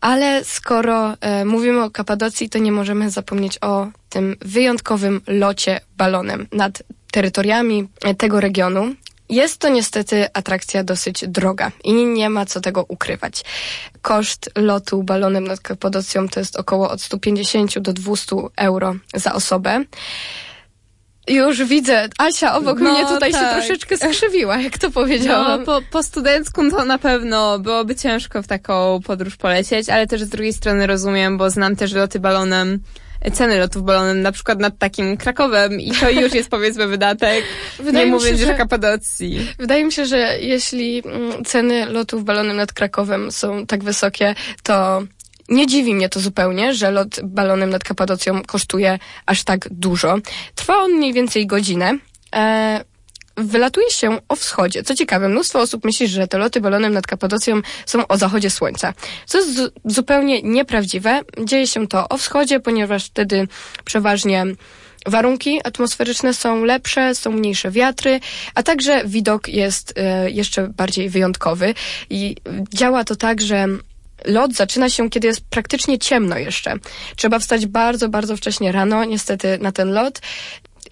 [0.00, 6.46] Ale skoro e, mówimy o Kapadocji, to nie możemy zapomnieć o tym wyjątkowym locie balonem
[6.52, 6.82] nad
[7.12, 8.94] terytoriami tego regionu.
[9.28, 13.44] Jest to niestety atrakcja dosyć droga i nie ma co tego ukrywać.
[14.02, 19.84] Koszt lotu balonem nad Kapadocją to jest około od 150 do 200 euro za osobę.
[21.28, 23.58] Już widzę, Asia obok No, mnie tutaj się tak.
[23.58, 25.64] troszeczkę skrzywiła, jak to No, powiedziałam.
[25.64, 30.28] po, po studencku to na pewno byłoby ciężko w taką podróż polecieć, ale też z
[30.28, 32.80] drugiej strony rozumiem, bo znam też loty balonem,
[33.32, 37.44] ceny lotów balonem, na przykład nad takim Krakowem i to już jest powiedzmy wydatek,
[37.78, 39.48] Wydaje nie mi mówiąc się, już że- o Kapadocji.
[39.58, 45.02] Wydaje mi się, że jeśli mm, ceny lotów balonem nad Krakowem są tak wysokie, to
[45.48, 50.18] nie dziwi mnie to zupełnie, że lot balonem nad Kapadocją kosztuje aż tak dużo.
[50.54, 51.98] Trwa on mniej więcej godzinę.
[52.34, 52.84] E,
[53.36, 54.82] Wylatuje się o wschodzie.
[54.82, 58.94] Co ciekawe, mnóstwo osób myśli, że te loty balonem nad Kapadocją są o zachodzie słońca.
[59.26, 61.20] Co jest zu- zupełnie nieprawdziwe.
[61.44, 63.48] Dzieje się to o wschodzie, ponieważ wtedy
[63.84, 64.44] przeważnie
[65.06, 68.20] warunki atmosferyczne są lepsze, są mniejsze wiatry,
[68.54, 71.74] a także widok jest e, jeszcze bardziej wyjątkowy.
[72.10, 72.36] I
[72.74, 73.66] działa to tak, że
[74.24, 76.74] lot zaczyna się, kiedy jest praktycznie ciemno jeszcze.
[77.16, 80.20] Trzeba wstać bardzo, bardzo wcześnie rano, niestety, na ten lot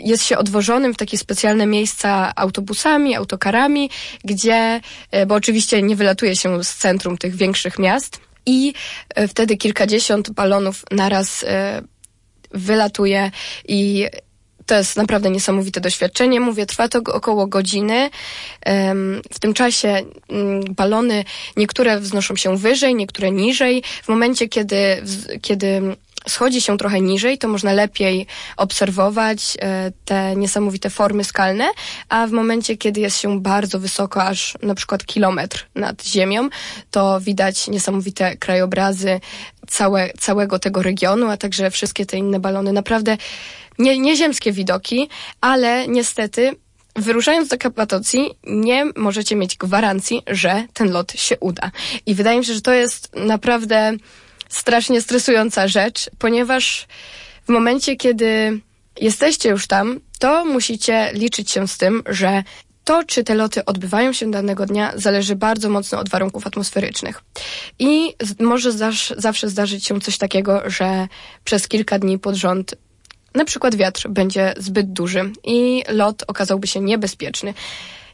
[0.00, 3.90] jest się odwożonym w takie specjalne miejsca autobusami, autokarami,
[4.24, 8.74] gdzie, e, bo oczywiście nie wylatuje się z centrum tych większych miast i
[9.14, 11.82] e, wtedy kilkadziesiąt balonów naraz e,
[12.50, 13.30] wylatuje
[13.68, 14.06] i
[14.66, 16.40] to jest naprawdę niesamowite doświadczenie.
[16.40, 18.10] Mówię, trwa to około godziny.
[19.32, 21.24] W tym czasie mm, balony
[21.56, 23.82] niektóre wznoszą się wyżej, niektóre niżej.
[24.02, 25.02] W momencie, kiedy,
[25.42, 25.96] kiedy
[26.28, 31.68] schodzi się trochę niżej, to można lepiej obserwować e, te niesamowite formy skalne,
[32.08, 36.48] a w momencie, kiedy jest się bardzo wysoko, aż na przykład kilometr nad ziemią,
[36.90, 39.20] to widać niesamowite krajobrazy
[39.68, 42.72] całe, całego tego regionu, a także wszystkie te inne balony.
[42.72, 43.16] Naprawdę
[43.78, 45.08] nie, nieziemskie widoki,
[45.40, 46.56] ale niestety
[46.96, 51.70] Wyruszając do Kapadocji, nie możecie mieć gwarancji, że ten lot się uda.
[52.06, 53.92] I wydaje mi się, że to jest naprawdę
[54.52, 56.86] strasznie stresująca rzecz, ponieważ
[57.46, 58.60] w momencie, kiedy
[59.00, 62.42] jesteście już tam, to musicie liczyć się z tym, że
[62.84, 67.22] to, czy te loty odbywają się danego dnia, zależy bardzo mocno od warunków atmosferycznych.
[67.78, 71.08] I może zasz, zawsze zdarzyć się coś takiego, że
[71.44, 72.74] przez kilka dni pod rząd
[73.34, 77.54] na przykład wiatr będzie zbyt duży i lot okazałby się niebezpieczny.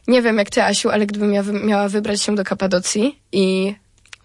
[0.07, 3.75] Nie wiem jak ty, Asiu, ale gdybym ja miała wybrać się do Kapadocji i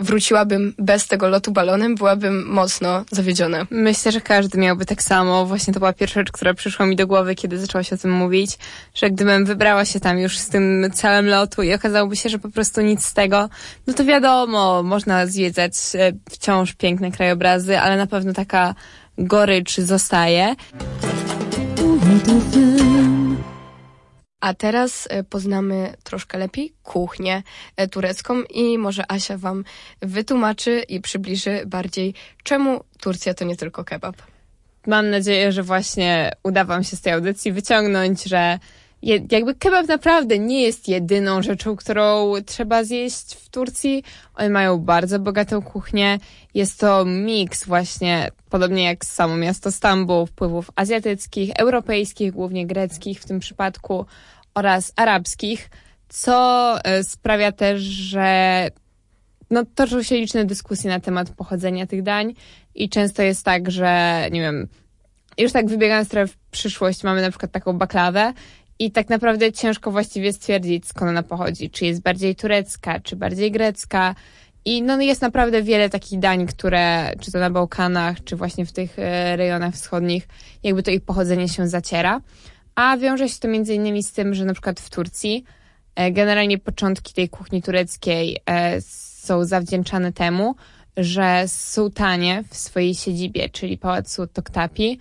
[0.01, 3.67] wróciłabym bez tego lotu balonem, byłabym mocno zawiedziona.
[3.71, 5.47] Myślę, że każdy miałby tak samo.
[5.47, 8.11] Właśnie to była pierwsza rzecz, która przyszła mi do głowy, kiedy zaczęła się o tym
[8.11, 8.59] mówić,
[8.95, 12.49] że gdybym wybrała się tam już z tym celem lotu i okazałoby się, że po
[12.49, 13.49] prostu nic z tego,
[13.87, 18.75] no to wiadomo, można zwiedzać e, wciąż piękne krajobrazy, ale na pewno taka
[19.19, 20.57] gorycz zostaje.
[24.45, 27.43] A teraz e, poznamy troszkę lepiej kuchnię
[27.77, 29.65] e, turecką i może Asia wam
[30.03, 34.17] wytłumaczy i przybliży bardziej, czemu Turcja to nie tylko kebab.
[34.87, 38.59] Mam nadzieję, że właśnie uda wam się z tej audycji wyciągnąć, że
[39.31, 44.05] jakby kebab naprawdę nie jest jedyną rzeczą, którą trzeba zjeść w Turcji.
[44.35, 46.19] Oni mają bardzo bogatą kuchnię.
[46.55, 53.27] Jest to miks właśnie, podobnie jak samo miasto Stambuł, wpływów azjatyckich, europejskich, głównie greckich w
[53.27, 54.07] tym przypadku
[54.55, 55.71] oraz arabskich,
[56.09, 58.69] co e, sprawia też, że
[59.51, 62.35] no, toczą się liczne dyskusje na temat pochodzenia tych dań
[62.75, 64.69] i często jest tak, że nie wiem,
[65.39, 68.33] już tak wybiegając trochę w przyszłość, mamy na przykład taką baklawę
[68.79, 71.71] i tak naprawdę ciężko właściwie stwierdzić, skąd ona pochodzi.
[71.71, 74.15] Czy jest bardziej turecka, czy bardziej grecka.
[74.65, 78.73] I no, jest naprawdę wiele takich dań, które, czy to na Bałkanach, czy właśnie w
[78.73, 80.29] tych e, rejonach wschodnich,
[80.63, 82.21] jakby to ich pochodzenie się zaciera.
[82.75, 85.45] A wiąże się to między innymi z tym, że na przykład w Turcji
[85.95, 90.55] e, generalnie początki tej kuchni tureckiej e, są zawdzięczane temu,
[90.97, 94.99] że sułtanie w swojej siedzibie, czyli pałacu Toktapi,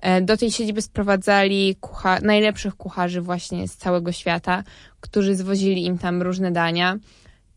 [0.00, 4.64] e, do tej siedziby sprowadzali kucha- najlepszych kucharzy właśnie z całego świata,
[5.00, 6.98] którzy zwozili im tam różne dania.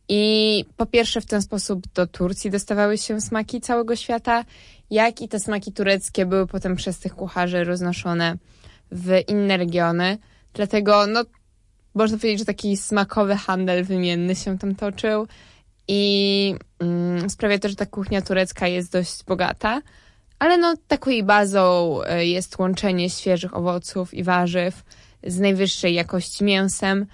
[0.09, 4.45] I po pierwsze w ten sposób do Turcji dostawały się smaki całego świata,
[4.89, 8.37] jak i te smaki tureckie były potem przez tych kucharzy roznoszone
[8.91, 10.17] w inne regiony.
[10.53, 11.23] Dlatego, no,
[11.95, 15.27] można powiedzieć, że taki smakowy handel wymienny się tam toczył
[15.87, 19.81] i mm, sprawia to, że ta kuchnia turecka jest dość bogata,
[20.39, 24.83] Ale no taką jej bazą e, jest łączenie świeżych owoców i warzyw
[25.23, 27.05] z najwyższej jakości mięsem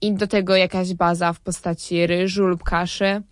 [0.00, 3.22] i do tego jakaś baza w postaci ryżu lub kaszy.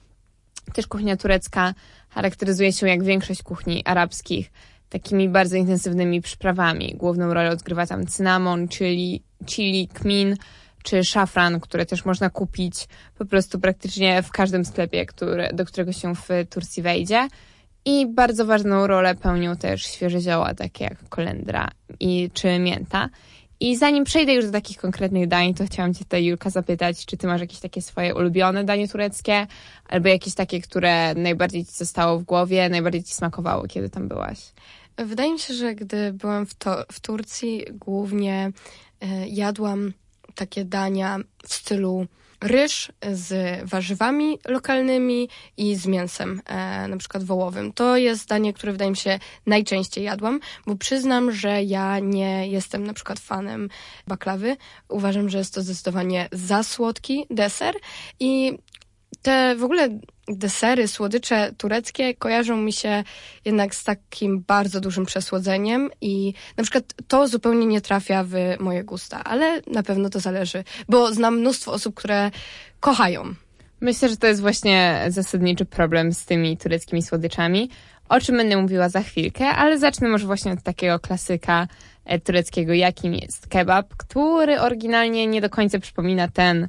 [0.75, 1.75] Też kuchnia turecka
[2.09, 4.51] charakteryzuje się jak większość kuchni arabskich
[4.89, 6.95] takimi bardzo intensywnymi przyprawami.
[6.97, 10.37] Główną rolę odgrywa tam cynamon, chili, chili kmin
[10.83, 15.93] czy szafran, które też można kupić po prostu praktycznie w każdym sklepie, który, do którego
[15.93, 17.29] się w Turcji wejdzie.
[17.85, 21.69] I bardzo ważną rolę pełnią też świeże zioła, takie jak kolendra
[22.01, 23.09] i, czy mięta.
[23.61, 27.17] I zanim przejdę już do takich konkretnych dań, to chciałam Cię tutaj, Julka, zapytać, czy
[27.17, 29.47] Ty masz jakieś takie swoje ulubione danie tureckie,
[29.89, 34.39] albo jakieś takie, które najbardziej Ci zostało w głowie, najbardziej Ci smakowało, kiedy tam byłaś?
[34.99, 38.53] Wydaje mi się, że gdy byłam w, to, w Turcji, głównie
[39.05, 39.93] y, jadłam
[40.35, 42.07] takie dania w stylu
[42.41, 47.73] ryż z warzywami lokalnymi i z mięsem, e, na przykład wołowym.
[47.73, 52.87] To jest danie, które wydaje mi się najczęściej jadłam, bo przyznam, że ja nie jestem
[52.87, 53.69] na przykład fanem
[54.07, 54.57] baklawy.
[54.89, 57.75] Uważam, że jest to zdecydowanie za słodki deser
[58.21, 58.59] i
[59.23, 59.89] te w ogóle
[60.29, 63.05] desery, słodycze tureckie kojarzą mi się
[63.45, 68.85] jednak z takim bardzo dużym przesłodzeniem i na przykład to zupełnie nie trafia w moje
[68.85, 72.31] gusta, ale na pewno to zależy, bo znam mnóstwo osób, które
[72.81, 73.35] kochają.
[73.81, 77.71] Myślę, że to jest właśnie zasadniczy problem z tymi tureckimi słodyczami,
[78.09, 81.69] o czym będę mówiła za chwilkę, ale zacznę może właśnie od takiego klasyka
[82.05, 86.69] e, tureckiego, jakim jest kebab, który oryginalnie nie do końca przypomina ten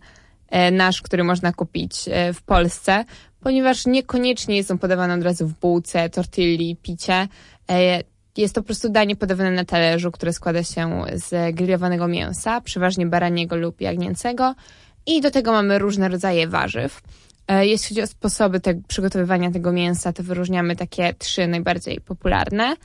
[0.72, 3.06] nasz, który można kupić e, w Polsce,
[3.40, 7.28] ponieważ niekoniecznie jest on podawany od razu w bułce, tortilli, picie.
[7.72, 8.04] E,
[8.38, 13.06] jest to po prostu danie podawane na talerzu, które składa się z grillowanego mięsa, przeważnie
[13.06, 14.56] baraniego lub jagnięcego
[15.06, 17.02] i do tego mamy różne rodzaje warzyw.
[17.48, 22.76] E, jeśli chodzi o sposoby te, przygotowywania tego mięsa, to wyróżniamy takie trzy najbardziej popularne.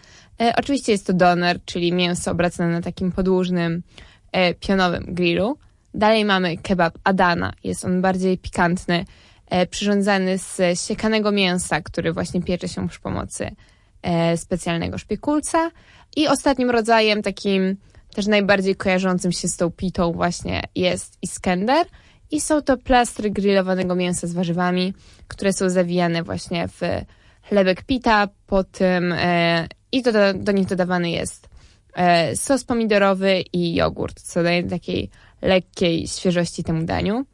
[0.41, 3.83] E, oczywiście jest to doner, czyli mięso obracane na takim podłużnym,
[4.61, 5.59] pionowym grillu.
[5.95, 9.05] Dalej mamy kebab Adana, jest on bardziej pikantny,
[9.55, 13.51] E, przyrządzany z siekanego mięsa, który właśnie piecze się przy pomocy
[14.03, 15.71] e, specjalnego szpikulca.
[16.17, 17.77] I ostatnim rodzajem, takim
[18.15, 21.87] też najbardziej kojarzącym się z tą pitą właśnie jest Iskender.
[22.31, 24.95] I są to plastry grillowanego mięsa z warzywami,
[25.29, 26.81] które są zawijane właśnie w
[27.49, 31.49] chlebek pita, po tym e, i do, do nich dodawany jest
[32.35, 35.11] sos pomidorowy i jogurt, co daje takiej
[35.43, 37.25] lekkiej świeżości temu daniu.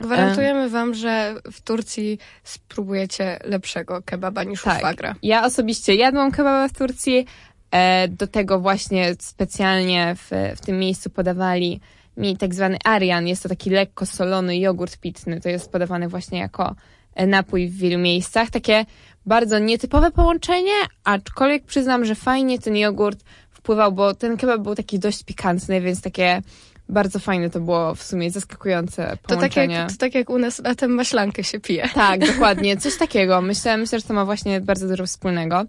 [0.00, 4.76] Gwarantujemy wam, że w Turcji spróbujecie lepszego kebaba niż tak.
[4.76, 5.14] u szwagra.
[5.22, 7.26] Ja osobiście jadłam kebaba w Turcji.
[7.70, 11.80] E, do tego właśnie specjalnie w, w tym miejscu podawali
[12.16, 13.26] mi tak zwany arian.
[13.26, 15.40] Jest to taki lekko solony jogurt pitny.
[15.40, 16.74] To jest podawany właśnie jako
[17.14, 18.50] e, napój w wielu miejscach.
[18.50, 18.84] Takie
[19.26, 20.72] bardzo nietypowe połączenie,
[21.04, 23.24] aczkolwiek przyznam, że fajnie ten jogurt
[23.64, 26.42] wpływał, bo ten kebab był taki dość pikantny, więc takie
[26.88, 29.26] bardzo fajne to było w sumie, zaskakujące połączenie.
[29.26, 31.88] To tak jak, to tak jak u nas latem maślankę się pije.
[31.94, 33.40] Tak, dokładnie, coś takiego.
[33.40, 35.64] Myślę, myślę, że to ma właśnie bardzo dużo wspólnego.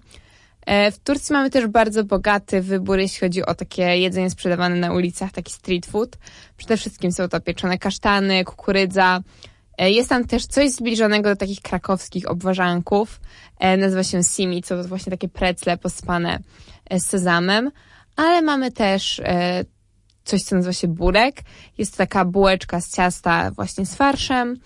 [0.65, 4.93] E, w Turcji mamy też bardzo bogaty wybór, jeśli chodzi o takie jedzenie sprzedawane na
[4.93, 6.17] ulicach, taki street food.
[6.57, 9.21] Przede wszystkim są to pieczone kasztany, kukurydza.
[9.77, 13.19] E, jest tam też coś zbliżonego do takich krakowskich obwarzanków.
[13.59, 16.39] E, nazywa się simi, co to właśnie takie precle pospane
[16.91, 17.71] z sezamem.
[18.15, 19.21] Ale mamy też
[20.25, 21.43] coś, co nazywa się burek.
[21.77, 24.59] Jest taka bułeczka z ciasta właśnie z farszem.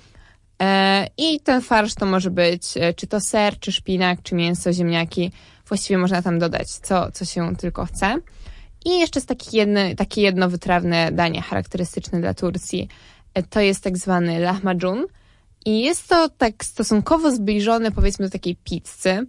[0.61, 4.73] E, I ten farsz to może być e, czy to ser, czy szpinak, czy mięso,
[4.73, 5.31] ziemniaki.
[5.67, 8.15] Właściwie można tam dodać co, co się tylko chce.
[8.85, 12.87] I jeszcze jest taki jedno, takie jedno wytrawne danie charakterystyczne dla Turcji.
[13.33, 15.05] E, to jest tak zwany lahmacun.
[15.65, 19.27] I jest to tak stosunkowo zbliżone powiedzmy do takiej pizzy,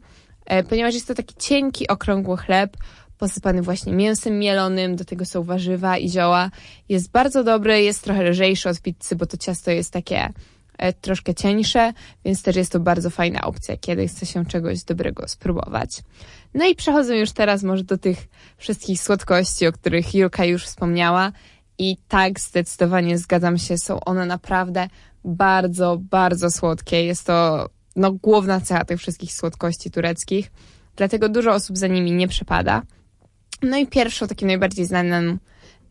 [0.69, 2.77] ponieważ jest to taki cienki, okrągły chleb
[3.21, 6.51] posypany właśnie mięsem mielonym, do tego są warzywa i zioła.
[6.89, 10.33] Jest bardzo dobry, jest trochę lżejszy od pizzy, bo to ciasto jest takie
[10.79, 11.93] e, troszkę cieńsze,
[12.25, 15.91] więc też jest to bardzo fajna opcja, kiedy chce się czegoś dobrego spróbować.
[16.55, 21.33] No i przechodzę już teraz może do tych wszystkich słodkości, o których Julka już wspomniała.
[21.79, 24.89] I tak, zdecydowanie zgadzam się, są one naprawdę
[25.25, 27.05] bardzo, bardzo słodkie.
[27.05, 27.69] Jest to
[28.01, 30.51] no, główna cecha tych wszystkich słodkości tureckich,
[30.97, 32.83] dlatego dużo osób za nimi nie przepada.
[33.63, 35.39] No i pierwszą, takim najbardziej znanym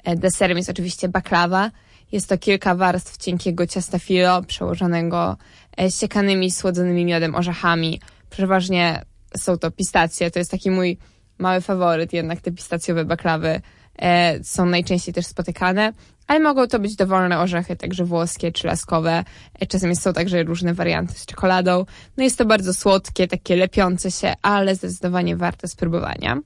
[0.04, 1.72] e, deserem jest oczywiście baklawa.
[2.12, 5.38] Jest to kilka warstw cienkiego ciasta filo przełożonego
[5.82, 8.02] e, siekanymi, słodzonymi miodem, orzechami.
[8.30, 9.02] Przeważnie
[9.38, 10.32] są to pistacje.
[10.32, 10.98] To jest taki mój
[11.38, 13.62] mały faworyt, jednak te pistacjowe baklawy
[13.98, 15.94] e, są najczęściej też spotykane,
[16.30, 19.24] ale mogą to być dowolne orzechy, także włoskie czy laskowe.
[19.60, 21.86] E, czasem są także różne warianty z czekoladą.
[22.18, 26.40] No jest to bardzo słodkie, takie lepiące się, ale zdecydowanie warte spróbowania.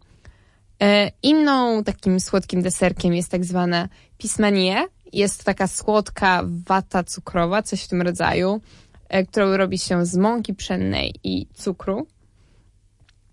[0.81, 4.87] E, inną takim słodkim deserkiem jest tak zwane pismanie.
[5.13, 8.61] Jest to taka słodka wata cukrowa, coś w tym rodzaju,
[9.09, 12.07] e, którą robi się z mąki pszennej i cukru.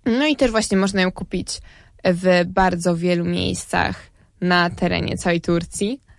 [0.07, 1.61] No i też właśnie można ją kupić
[2.05, 3.97] w bardzo wielu miejscach
[4.41, 6.10] na terenie całej Turcji.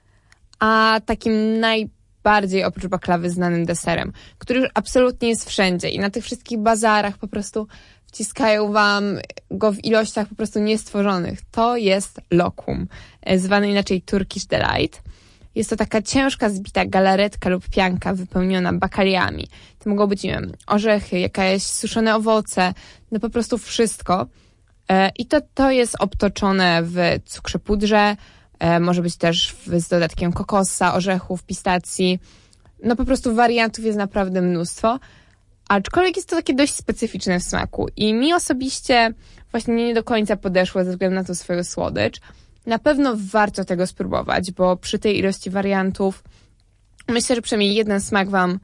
[0.62, 6.24] A takim najbardziej oprócz baklawy znanym deserem, który już absolutnie jest wszędzie i na tych
[6.24, 7.68] wszystkich bazarach po prostu
[8.06, 9.04] wciskają wam
[9.52, 11.40] go w ilościach po prostu niestworzonych.
[11.52, 12.88] To jest lokum,
[13.22, 15.02] e, zwany inaczej Turkish Delight.
[15.56, 19.48] Jest to taka ciężka, zbita galaretka lub pianka wypełniona bakaliami.
[19.80, 22.74] To mogą być, nie wiem, orzechy, jakieś suszone owoce,
[23.12, 24.28] no po prostu wszystko.
[24.90, 28.16] E, I to, to jest obtoczone w cukrze pudrze,
[28.80, 32.20] może być też z dodatkiem kokosa, orzechów, pistacji.
[32.84, 35.00] No po prostu wariantów jest naprawdę mnóstwo.
[35.70, 39.14] Aczkolwiek jest to takie dość specyficzne w smaku i mi osobiście
[39.52, 42.20] właśnie nie do końca podeszło ze względu na to swoją słodycz.
[42.66, 46.24] Na pewno warto tego spróbować, bo przy tej ilości wariantów
[47.08, 48.60] myślę, że przynajmniej jeden smak wam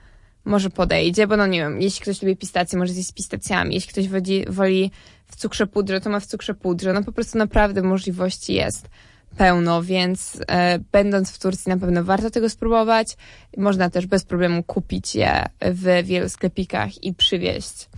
[0.46, 3.92] może podejdzie, bo no nie wiem, jeśli ktoś lubi pistacje, może zjeść z pistacjami, jeśli
[3.92, 4.92] ktoś woli, woli
[5.28, 8.90] w cukrze pudrze, to ma w cukrze pudrze, no po prostu naprawdę możliwości jest
[9.38, 13.18] pełno, więc e, będąc w Turcji na pewno warto tego spróbować.
[13.58, 17.90] Można też bez problemu kupić je w wielu sklepikach i przywieźć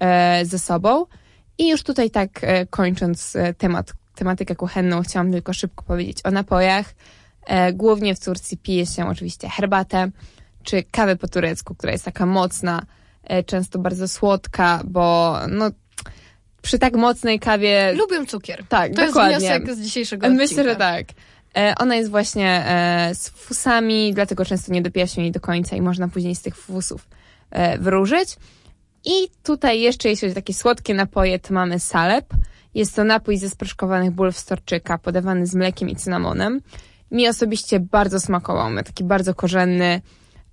[0.00, 1.06] e, ze sobą.
[1.58, 6.30] I już tutaj tak e, kończąc e, temat, tematykę kuchenną, chciałam tylko szybko powiedzieć o
[6.30, 6.94] napojach.
[7.46, 10.10] E, głównie w Turcji pije się oczywiście herbatę
[10.62, 12.82] czy kawę po turecku, która jest taka mocna,
[13.24, 15.70] e, często bardzo słodka, bo no
[16.62, 17.92] przy tak mocnej kawie...
[17.92, 18.64] Lubię cukier.
[18.68, 19.32] Tak, to dokładnie.
[19.32, 20.42] jest wniosek z dzisiejszego odcinka.
[20.42, 21.06] Myślę, że tak.
[21.56, 25.76] E, ona jest właśnie e, z fusami, dlatego często nie dopija się jej do końca
[25.76, 27.08] i można później z tych fusów
[27.50, 28.36] e, wyróżyć.
[29.04, 32.26] I tutaj jeszcze, jeśli chodzi o takie słodkie napoje, to mamy salep.
[32.74, 36.60] Jest to napój ze sproszkowanych bulw storczyka, podawany z mlekiem i cynamonem.
[37.10, 38.70] Mi osobiście bardzo smakował.
[38.70, 40.00] Ma taki bardzo korzenny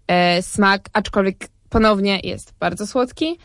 [0.08, 3.38] e, smak, aczkolwiek ponownie jest bardzo słodki.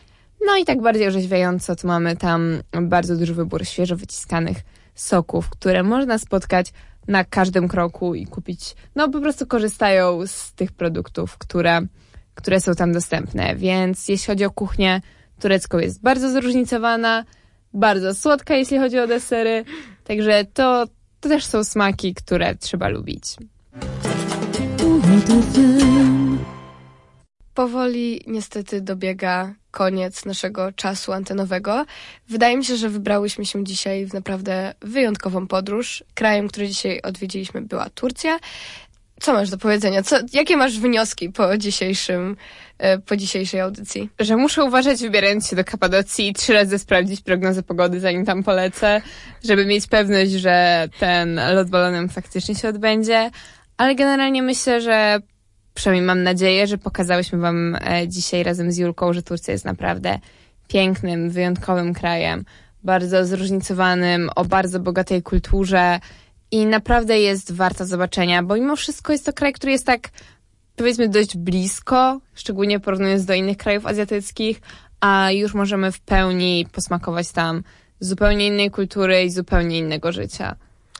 [0.45, 4.57] No i tak bardziej orzeźwiająco, to mamy tam bardzo duży wybór świeżo wyciskanych
[4.95, 6.73] soków, które można spotkać
[7.07, 8.75] na każdym kroku i kupić.
[8.95, 11.81] No po prostu korzystają z tych produktów, które,
[12.35, 13.55] które są tam dostępne.
[13.55, 15.01] Więc jeśli chodzi o kuchnię
[15.39, 17.23] turecką, jest bardzo zróżnicowana,
[17.73, 19.65] bardzo słodka, jeśli chodzi o desery.
[20.03, 20.85] Także to,
[21.19, 23.35] to też są smaki, które trzeba lubić.
[27.53, 31.85] Powoli niestety dobiega koniec naszego czasu antenowego.
[32.29, 36.03] Wydaje mi się, że wybrałyśmy się dzisiaj w naprawdę wyjątkową podróż.
[36.13, 38.39] Krajem, który dzisiaj odwiedziliśmy, była Turcja.
[39.21, 40.03] Co masz do powiedzenia?
[40.03, 42.37] Co, jakie masz wnioski po dzisiejszym,
[42.77, 44.09] e, po dzisiejszej audycji?
[44.19, 48.43] Że muszę uważać, wybierając się do Kapadocji i trzy razy sprawdzić prognozę pogody, zanim tam
[48.43, 49.01] polecę,
[49.43, 53.31] żeby mieć pewność, że ten lot balonem faktycznie się odbędzie.
[53.77, 55.19] Ale generalnie myślę, że
[55.73, 60.19] przynajmniej mam nadzieję, że pokazałyśmy Wam e, dzisiaj razem z Julką, że Turcja jest naprawdę
[60.67, 62.45] pięknym, wyjątkowym krajem,
[62.83, 65.99] bardzo zróżnicowanym, o bardzo bogatej kulturze
[66.51, 70.09] i naprawdę jest warta zobaczenia, bo mimo wszystko jest to kraj, który jest tak
[70.75, 74.61] powiedzmy dość blisko, szczególnie porównując do innych krajów azjatyckich,
[74.99, 77.63] a już możemy w pełni posmakować tam
[77.99, 80.55] zupełnie innej kultury i zupełnie innego życia.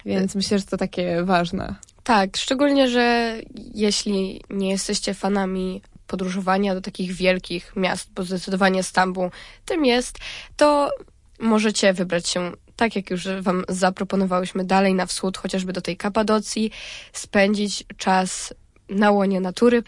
[0.05, 1.75] Więc myślę, że to takie ważne.
[2.03, 3.35] Tak, szczególnie, że
[3.73, 9.29] jeśli nie jesteście fanami podróżowania do takich wielkich miast, bo zdecydowanie Stambuł
[9.65, 10.17] tym jest,
[10.57, 10.91] to
[11.39, 16.71] możecie wybrać się, tak jak już Wam zaproponowałyśmy, dalej na wschód, chociażby do tej Kapadocji,
[17.13, 18.53] spędzić czas
[18.95, 19.83] na łonie natury,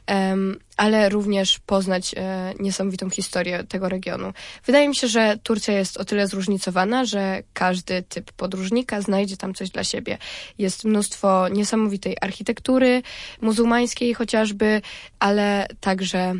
[0.77, 4.33] ale również poznać e, niesamowitą historię tego regionu.
[4.65, 9.53] Wydaje mi się, że Turcja jest o tyle zróżnicowana, że każdy typ podróżnika znajdzie tam
[9.53, 10.17] coś dla siebie.
[10.57, 13.01] Jest mnóstwo niesamowitej architektury,
[13.41, 14.81] muzułmańskiej chociażby,
[15.19, 16.33] ale także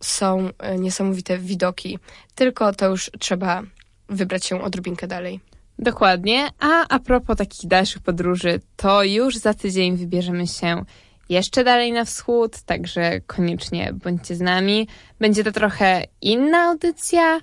[0.00, 1.98] są e, niesamowite widoki.
[2.34, 3.62] Tylko to już trzeba
[4.08, 5.40] wybrać się odrobinkę dalej.
[5.78, 6.48] Dokładnie.
[6.58, 10.84] A a propos takich dalszych podróży, to już za tydzień wybierzemy się
[11.28, 14.88] jeszcze dalej na wschód, także koniecznie bądźcie z nami.
[15.20, 17.40] Będzie to trochę inna audycja,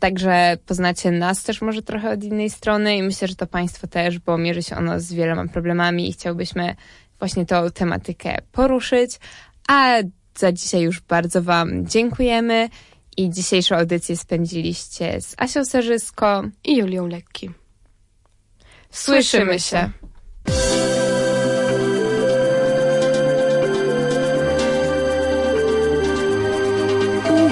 [0.00, 4.18] także poznacie nas też może trochę od innej strony i myślę, że to Państwo też,
[4.18, 6.76] bo mierzy się ono z wieloma problemami i chciałbyśmy
[7.18, 9.18] właśnie tą tematykę poruszyć.
[9.68, 9.96] A
[10.38, 12.68] za dzisiaj już bardzo Wam dziękujemy
[13.16, 17.50] i dzisiejszą audycję spędziliście z Asią Serzysko i Julią Lekki.
[18.90, 19.90] Słyszymy się.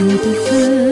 [0.02, 0.91] 你的字。